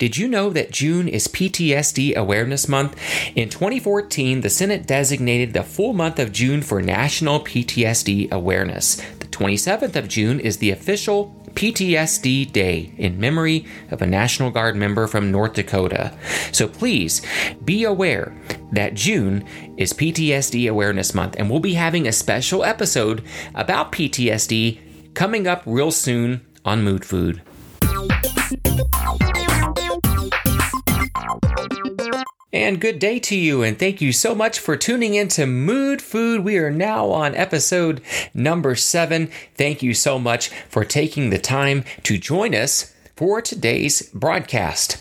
[0.00, 2.98] Did you know that June is PTSD Awareness Month?
[3.36, 8.96] In 2014, the Senate designated the full month of June for National PTSD Awareness.
[9.18, 14.74] The 27th of June is the official PTSD Day in memory of a National Guard
[14.74, 16.16] member from North Dakota.
[16.50, 17.20] So please
[17.62, 18.34] be aware
[18.72, 19.44] that June
[19.76, 23.22] is PTSD Awareness Month, and we'll be having a special episode
[23.54, 27.42] about PTSD coming up real soon on Mood Food.
[32.52, 36.02] And good day to you, and thank you so much for tuning in to Mood
[36.02, 36.42] Food.
[36.42, 38.00] We are now on episode
[38.34, 39.30] number seven.
[39.54, 45.00] Thank you so much for taking the time to join us for today's broadcast.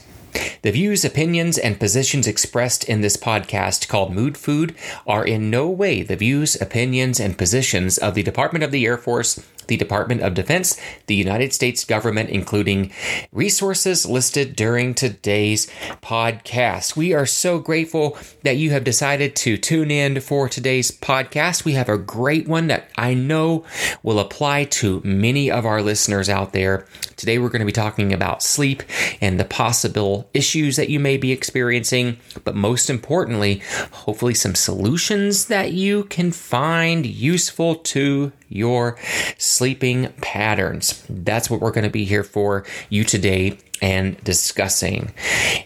[0.62, 4.76] The views, opinions, and positions expressed in this podcast called Mood Food
[5.08, 8.98] are in no way the views, opinions, and positions of the Department of the Air
[8.98, 12.92] Force the Department of Defense, the United States government, including
[13.32, 15.68] resources listed during today's
[16.02, 16.98] podcast.
[16.98, 21.66] We are so grateful that you have decided to tune in for today's podcast.
[21.66, 23.64] We have a great one that I know
[24.02, 26.88] will apply to many of our listeners out there.
[27.16, 28.82] Today, we're going to be talking about sleep
[29.22, 35.46] and the possible issues that you may be experiencing, but most importantly, hopefully, some solutions
[35.46, 38.98] that you can find useful to your
[39.38, 41.04] sleeping patterns.
[41.10, 45.14] That's what we're going to be here for you today and discussing.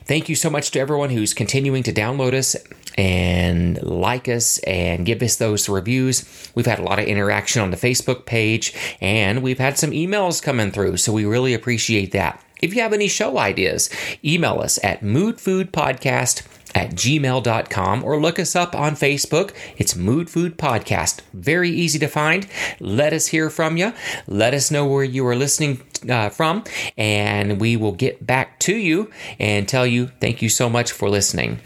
[0.06, 2.56] Thank you so much to everyone who's continuing to download us
[2.96, 6.52] and like us and give us those reviews.
[6.54, 10.44] We've had a lot of interaction on the Facebook page and we've had some emails
[10.44, 12.44] coming through, so we really appreciate that.
[12.62, 13.90] If you have any show ideas,
[14.24, 16.44] email us at moodfoodpodcast
[16.76, 19.54] at gmail.com or look us up on Facebook.
[19.78, 21.22] It's Mood Food Podcast.
[21.34, 22.48] Very easy to find.
[22.80, 23.94] Let us hear from you.
[24.28, 26.64] Let us know where you are listening uh, from,
[26.98, 31.10] and we will get back to you and tell you thank you so much for
[31.10, 31.60] listening.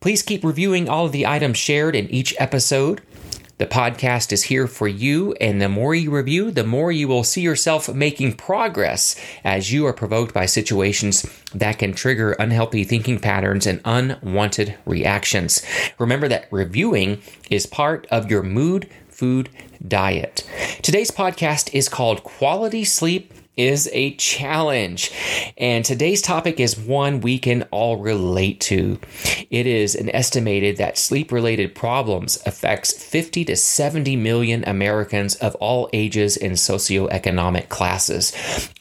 [0.00, 3.02] Please keep reviewing all of the items shared in each episode.
[3.58, 7.24] The podcast is here for you, and the more you review, the more you will
[7.24, 11.24] see yourself making progress as you are provoked by situations
[11.54, 15.62] that can trigger unhealthy thinking patterns and unwanted reactions.
[15.98, 19.48] Remember that reviewing is part of your mood food
[19.88, 20.46] diet.
[20.82, 25.10] Today's podcast is called Quality Sleep is a challenge.
[25.56, 28.98] And today's topic is one we can all relate to.
[29.50, 35.54] It is an estimated that sleep related problems affects 50 to 70 million Americans of
[35.56, 38.32] all ages and socioeconomic classes.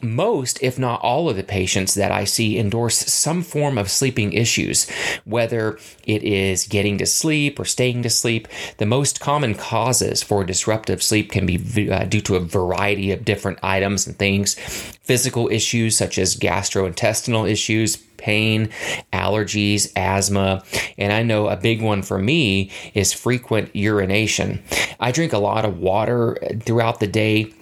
[0.02, 4.34] Most, if not all of the patients that I see endorse some form of sleeping
[4.34, 4.90] issues,
[5.24, 8.47] whether it is getting to sleep or staying to sleep.
[8.78, 13.25] The most common causes for disruptive sleep can be uh, due to a variety of
[13.25, 14.56] different items and things
[15.03, 18.70] physical issues such as gastrointestinal issues, pain,
[19.14, 20.64] allergies, asthma,
[20.98, 24.64] and I know a big one for me is frequent urination.
[25.00, 27.54] I drink a lot of water throughout the day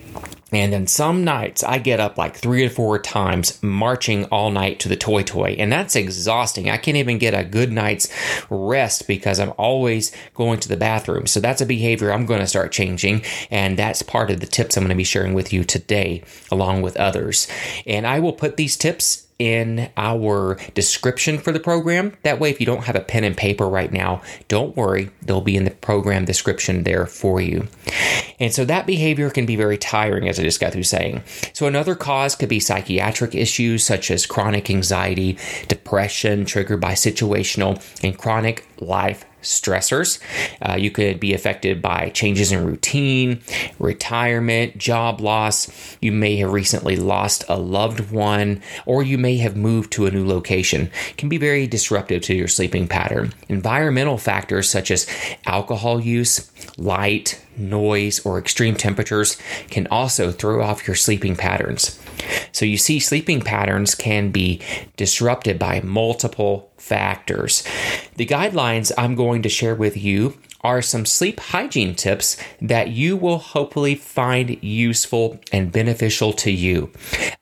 [0.56, 4.80] and then some nights I get up like three or four times marching all night
[4.81, 5.56] to the toy toy.
[5.58, 6.69] And that's exhausting.
[6.69, 8.09] I can't even get a good night's
[8.50, 11.28] rest because I'm always going to the bathroom.
[11.28, 13.24] So that's a behavior I'm going to start changing.
[13.50, 16.81] And that's part of the tips I'm going to be sharing with you today, along
[16.81, 17.47] with others.
[17.86, 22.13] And I will put these tips in our description for the program.
[22.24, 25.42] That way, if you don't have a pen and paper right now, don't worry, they'll
[25.42, 27.68] be in the program description there for you.
[28.39, 31.23] And so that behavior can be very tiring, as I just got through saying.
[31.53, 37.81] So, another cause could be psychiatric issues such as chronic anxiety, depression triggered by situational
[38.03, 40.19] and chronic life stressors.
[40.61, 43.41] Uh, you could be affected by changes in routine,
[43.77, 45.97] retirement, job loss.
[46.01, 50.11] You may have recently lost a loved one, or you may have moved to a
[50.11, 50.89] new location.
[51.09, 53.33] It can be very disruptive to your sleeping pattern.
[53.50, 55.07] Environmental factors such as
[55.45, 59.38] alcohol use, light, noise, or extreme temperatures
[59.69, 62.00] can also throw off your sleeping patterns.
[62.51, 64.61] So you see, sleeping patterns can be
[64.95, 67.63] disrupted by multiple factors.
[68.15, 73.18] The guidelines I'm going to share with you are some sleep hygiene tips that you
[73.18, 76.89] will hopefully find useful and beneficial to you.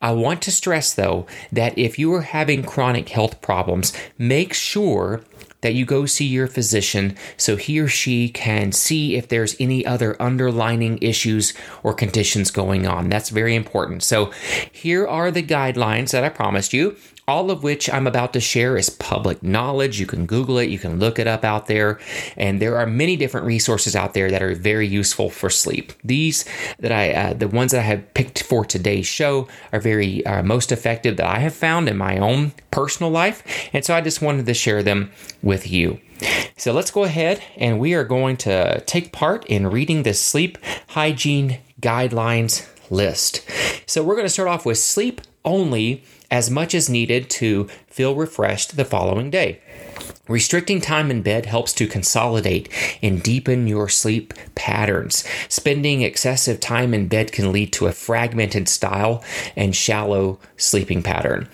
[0.02, 5.22] I want to stress though that if you are having chronic health problems, make sure
[5.62, 9.86] that you go see your physician so he or she can see if there's any
[9.86, 11.54] other underlining issues
[11.84, 13.10] or conditions going on.
[13.10, 14.04] That's very important.
[14.04, 14.32] So,
[14.72, 16.96] here are the guidelines that I promised you.
[17.28, 20.00] All of which I'm about to share is public knowledge.
[20.00, 22.00] You can Google it, you can look it up out there,
[22.36, 25.94] and there are many different resources out there that are very useful for sleep.
[26.04, 26.46] These
[26.80, 30.44] that I, uh, the ones that I have picked for today's show, are very uh,
[30.44, 34.22] most effective that I have found in my own personal life, and so I just
[34.22, 36.00] wanted to share them with you.
[36.56, 40.60] So let's go ahead and we are going to take part in reading the sleep
[40.90, 43.44] hygiene guidelines list.
[43.90, 48.16] So we're going to start off with sleep only as much as needed to feel
[48.16, 49.60] refreshed the following day.
[50.28, 52.70] Restricting time in bed helps to consolidate
[53.04, 55.26] and deepen your sleep patterns.
[55.50, 59.24] Spending excessive time in bed can lead to a fragmented style
[59.58, 61.50] and shallow sleeping pattern.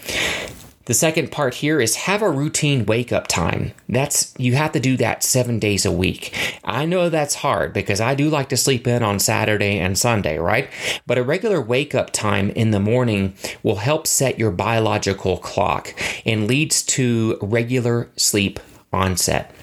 [0.88, 3.74] The second part here is have a routine wake up time.
[3.90, 6.34] That's you have to do that 7 days a week.
[6.64, 10.38] I know that's hard because I do like to sleep in on Saturday and Sunday,
[10.38, 10.70] right?
[11.06, 15.94] But a regular wake up time in the morning will help set your biological clock
[16.26, 18.58] and leads to regular sleep
[18.94, 19.54] onset.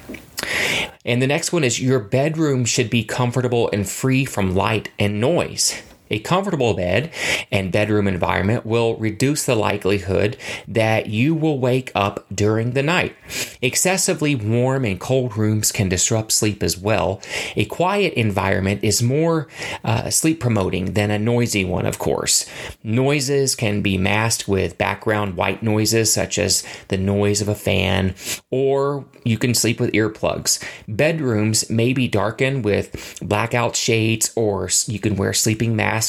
[1.06, 5.23] And the next one is your bedroom should be comfortable and free from light and
[5.23, 5.82] noise.
[6.15, 7.11] A comfortable bed
[7.51, 10.37] and bedroom environment will reduce the likelihood
[10.69, 13.17] that you will wake up during the night.
[13.61, 17.21] Excessively warm and cold rooms can disrupt sleep as well.
[17.57, 19.49] A quiet environment is more
[19.83, 22.49] uh, sleep promoting than a noisy one, of course.
[22.85, 28.15] Noises can be masked with background white noises, such as the noise of a fan,
[28.53, 30.63] or you can sleep with earplugs.
[30.87, 36.04] Bedrooms may be darkened with blackout shades, or you can wear sleeping masks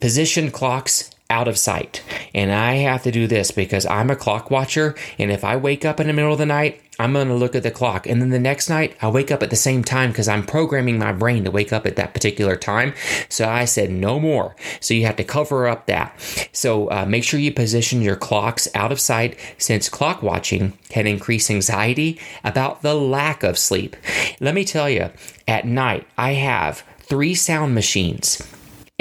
[0.00, 2.02] position clocks out of sight.
[2.34, 4.94] And I have to do this because I'm a clock watcher.
[5.18, 7.54] And if I wake up in the middle of the night, I'm going to look
[7.54, 8.06] at the clock.
[8.06, 10.98] And then the next night, I wake up at the same time because I'm programming
[10.98, 12.92] my brain to wake up at that particular time.
[13.30, 14.54] So I said no more.
[14.80, 16.14] So you have to cover up that.
[16.52, 21.06] So uh, make sure you position your clocks out of sight since clock watching can
[21.06, 23.96] increase anxiety about the lack of sleep.
[24.38, 25.10] Let me tell you,
[25.48, 28.46] at night, I have three sound machines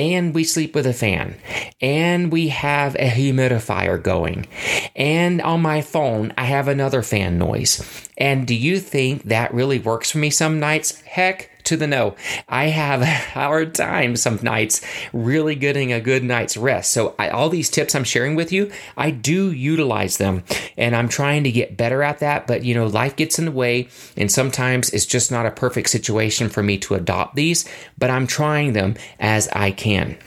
[0.02, 1.36] and we sleep with a fan,
[1.80, 4.48] and we have a humidifier going,
[4.96, 8.10] and on my phone, I have another fan noise.
[8.18, 11.00] And do you think that really works for me some nights?
[11.02, 12.16] Heck to the no.
[12.48, 14.82] I have a hard time some nights
[15.14, 16.92] really getting a good night's rest.
[16.92, 20.44] So I, all these tips I'm sharing with you, I do utilize them
[20.78, 22.46] and I'm trying to get better at that.
[22.46, 25.90] But you know, life gets in the way and sometimes it's just not a perfect
[25.90, 30.18] situation for me to adopt these, but I'm trying them as I can.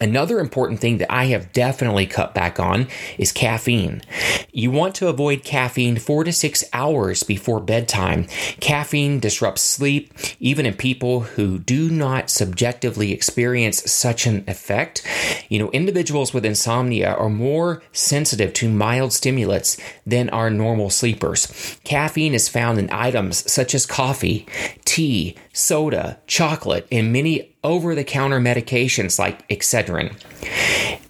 [0.00, 2.86] Another important thing that I have definitely cut back on
[3.16, 4.02] is caffeine.
[4.52, 8.24] You want to avoid caffeine four to six hours before bedtime.
[8.60, 15.02] Caffeine disrupts sleep, even in people who do not subjectively experience such an effect.
[15.48, 21.78] You know, individuals with insomnia are more sensitive to mild stimulants than our normal sleepers.
[21.84, 24.46] Caffeine is found in items such as coffee,
[24.84, 30.14] tea, soda, chocolate, and many over the counter medications like Excedrin.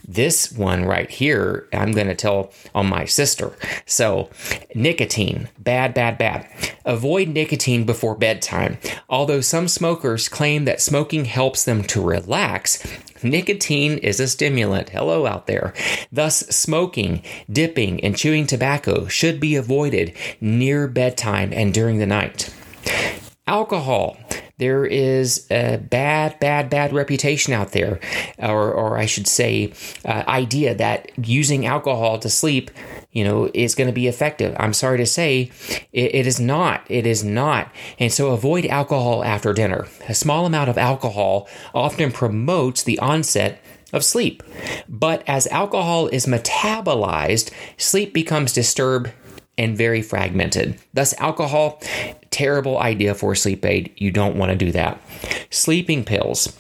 [0.06, 3.52] This one right here, I'm going to tell on my sister.
[3.84, 4.30] So,
[4.74, 6.48] nicotine, bad, bad, bad.
[6.86, 8.78] Avoid nicotine before bedtime.
[9.10, 12.82] Although some smokers claim that smoking helps them to relax,
[13.22, 14.90] Nicotine is a stimulant.
[14.90, 15.74] Hello out there.
[16.12, 22.54] Thus, smoking, dipping, and chewing tobacco should be avoided near bedtime and during the night.
[23.48, 24.16] Alcohol
[24.58, 28.00] there is a bad, bad, bad reputation out there,
[28.38, 29.72] or, or I should say,
[30.04, 32.70] uh, idea that using alcohol to sleep,
[33.12, 34.54] you know, is going to be effective.
[34.58, 35.50] I'm sorry to say,
[35.92, 36.84] it, it is not.
[36.88, 37.72] It is not.
[37.98, 39.86] And so avoid alcohol after dinner.
[40.08, 44.42] A small amount of alcohol often promotes the onset of sleep.
[44.88, 49.12] But as alcohol is metabolized, sleep becomes disturbed
[49.56, 50.78] and very fragmented.
[50.94, 51.80] Thus, alcohol,
[52.38, 53.92] terrible idea for a sleep aid.
[53.96, 55.02] You don't want to do that.
[55.50, 56.56] Sleeping pills.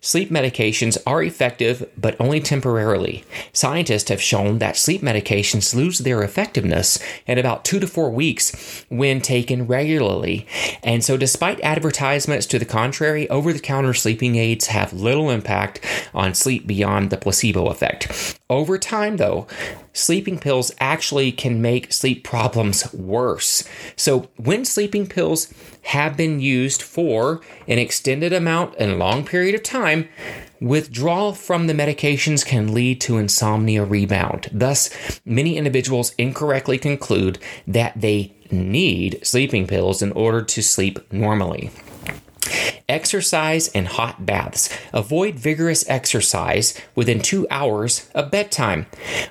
[0.00, 3.24] Sleep medications are effective, but only temporarily.
[3.52, 8.84] Scientists have shown that sleep medications lose their effectiveness in about two to four weeks
[8.88, 10.46] when taken regularly.
[10.82, 15.80] And so, despite advertisements to the contrary, over the counter sleeping aids have little impact
[16.14, 18.38] on sleep beyond the placebo effect.
[18.48, 19.48] Over time, though,
[19.92, 23.64] sleeping pills actually can make sleep problems worse.
[23.96, 25.52] So, when sleeping pills
[25.86, 30.08] have been used for an extended amount and long period of time,
[30.60, 34.48] withdrawal from the medications can lead to insomnia rebound.
[34.52, 34.90] Thus,
[35.24, 37.38] many individuals incorrectly conclude
[37.68, 41.70] that they need sleeping pills in order to sleep normally.
[42.88, 44.68] Exercise and hot baths.
[44.92, 48.86] Avoid vigorous exercise within two hours of bedtime.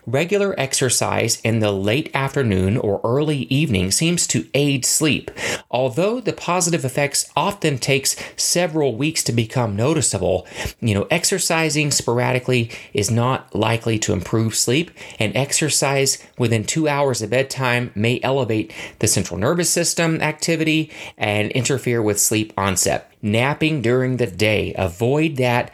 [0.06, 5.32] Regular exercise in the late afternoon or early evening seems to aid sleep.
[5.72, 10.46] Although the positive effects often takes several weeks to become noticeable,
[10.82, 17.22] you know, exercising sporadically is not likely to improve sleep, and exercise within two hours
[17.22, 23.15] of bedtime may elevate the central nervous system activity and interfere with sleep onset.
[23.26, 25.72] Napping during the day, avoid that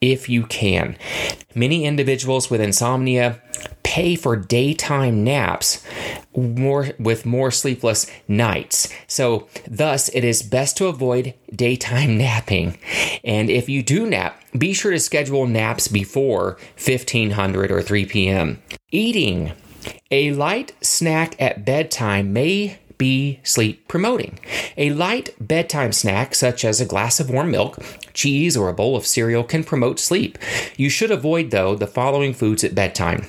[0.00, 0.96] if you can.
[1.52, 3.42] Many individuals with insomnia
[3.82, 5.84] pay for daytime naps
[6.36, 8.88] more with more sleepless nights.
[9.08, 12.78] So thus it is best to avoid daytime napping.
[13.24, 18.62] And if you do nap, be sure to schedule naps before 1500 or 3 p.m.
[18.92, 19.50] Eating
[20.12, 24.38] a light snack at bedtime may be sleep promoting.
[24.76, 27.78] A light bedtime snack, such as a glass of warm milk,
[28.14, 30.38] cheese, or a bowl of cereal, can promote sleep.
[30.76, 33.26] You should avoid, though, the following foods at bedtime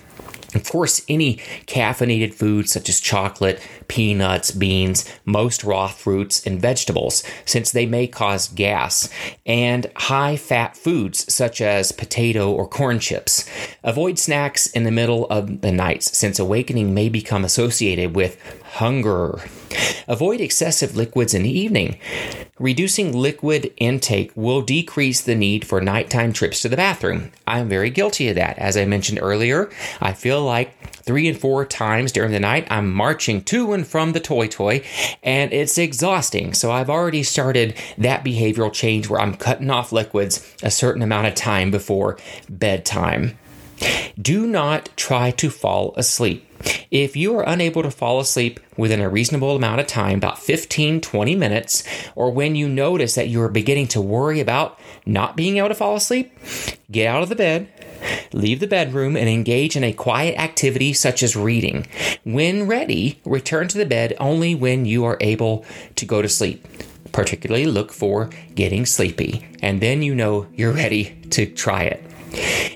[0.55, 3.60] of course, any caffeinated foods such as chocolate,
[3.93, 9.07] peanuts, beans, most raw fruits, and vegetables, since they may cause gas,
[9.45, 13.47] and high fat foods such as potato or corn chips.
[13.83, 19.39] Avoid snacks in the middle of the night, since awakening may become associated with hunger.
[20.07, 22.00] Avoid excessive liquids in the evening.
[22.59, 27.31] Reducing liquid intake will decrease the need for nighttime trips to the bathroom.
[27.45, 28.57] I'm very guilty of that.
[28.57, 29.69] As I mentioned earlier,
[30.01, 34.13] I feel like three and four times during the night I'm marching to and from
[34.13, 34.83] the toy toy,
[35.21, 36.53] and it's exhausting.
[36.53, 41.27] So I've already started that behavioral change where I'm cutting off liquids a certain amount
[41.27, 42.17] of time before
[42.49, 43.37] bedtime.
[44.21, 46.47] Do not try to fall asleep.
[46.91, 51.01] If you are unable to fall asleep within a reasonable amount of time, about 15,
[51.01, 51.83] 20 minutes,
[52.15, 55.75] or when you notice that you are beginning to worry about not being able to
[55.75, 56.31] fall asleep,
[56.91, 57.67] get out of the bed,
[58.31, 61.88] leave the bedroom, and engage in a quiet activity such as reading.
[62.24, 66.67] When ready, return to the bed only when you are able to go to sleep.
[67.12, 72.03] Particularly look for getting sleepy, and then you know you're ready to try it.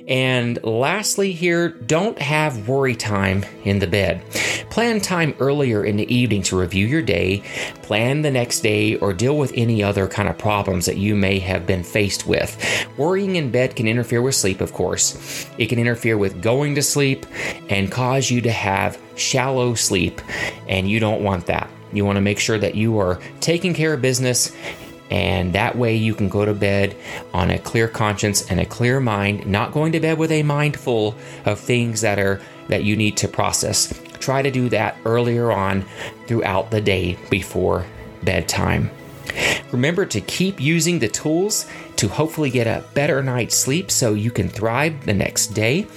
[0.07, 4.23] And lastly, here, don't have worry time in the bed.
[4.69, 7.43] Plan time earlier in the evening to review your day,
[7.81, 11.39] plan the next day, or deal with any other kind of problems that you may
[11.39, 12.57] have been faced with.
[12.97, 15.45] Worrying in bed can interfere with sleep, of course.
[15.57, 17.25] It can interfere with going to sleep
[17.69, 20.21] and cause you to have shallow sleep,
[20.69, 21.69] and you don't want that.
[21.91, 24.55] You want to make sure that you are taking care of business
[25.09, 26.95] and that way you can go to bed
[27.33, 30.77] on a clear conscience and a clear mind, not going to bed with a mind
[30.79, 33.93] full of things that are that you need to process.
[34.19, 35.85] Try to do that earlier on
[36.27, 37.85] throughout the day before
[38.23, 38.89] bedtime.
[39.71, 41.65] Remember to keep using the tools
[41.97, 45.87] to hopefully get a better night's sleep so you can thrive the next day.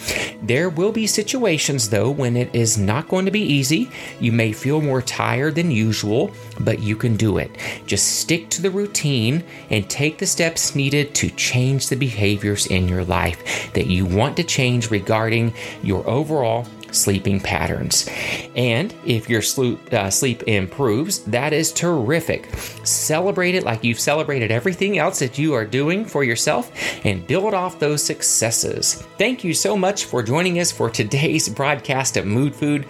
[0.42, 3.90] There will be situations, though, when it is not going to be easy.
[4.18, 7.50] You may feel more tired than usual, but you can do it.
[7.86, 12.88] Just stick to the routine and take the steps needed to change the behaviors in
[12.88, 18.08] your life that you want to change regarding your overall sleeping patterns.
[18.56, 22.48] And if your sleep, uh, sleep improves, that is terrific.
[22.84, 26.72] Celebrate it like you've celebrated everything else that you are doing for yourself
[27.04, 29.02] and build off those successes.
[29.18, 32.88] Thank you so much for joining us for today's broadcast of Mood Food.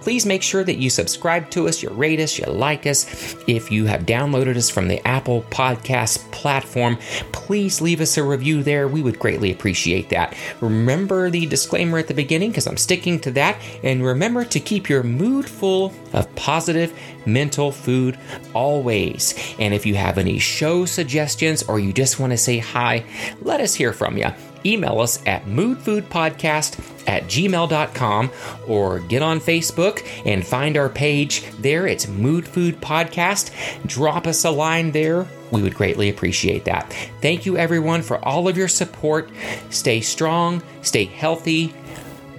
[0.00, 3.36] Please make sure that you subscribe to us, you rate us, you like us.
[3.46, 6.96] If you have downloaded us from the Apple Podcast platform,
[7.32, 8.88] please leave us a review there.
[8.88, 10.36] We would greatly appreciate that.
[10.60, 13.60] Remember the disclaimer at the beginning because I'm sticking to that that.
[13.82, 16.96] And remember to keep your mood full of positive
[17.26, 18.18] mental food
[18.54, 19.34] always.
[19.58, 23.04] And if you have any show suggestions or you just want to say hi,
[23.40, 24.26] let us hear from you.
[24.64, 28.30] Email us at moodfoodpodcast at gmail.com
[28.68, 31.88] or get on Facebook and find our page there.
[31.88, 33.50] It's Mood Food Podcast.
[33.86, 35.26] Drop us a line there.
[35.50, 36.92] We would greatly appreciate that.
[37.20, 39.30] Thank you, everyone, for all of your support.
[39.70, 41.74] Stay strong, stay healthy,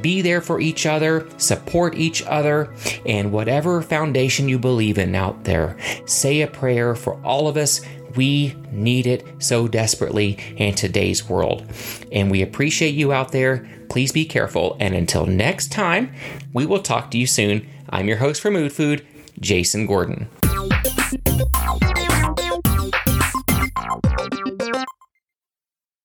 [0.04, 2.72] be there for each other, support each other,
[3.08, 7.82] and whatever foundation you believe in out there, say a prayer for all of us.
[8.16, 11.66] We need it so desperately in today's world.
[12.12, 13.68] And we appreciate you out there.
[13.90, 14.78] Please be careful.
[14.80, 16.14] And until next time,
[16.54, 17.68] we will talk to you soon.
[17.90, 19.04] I'm your host for Mood Food,
[19.40, 20.28] Jason Gordon.